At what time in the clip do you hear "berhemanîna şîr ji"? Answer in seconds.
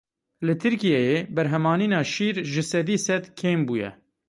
1.35-2.63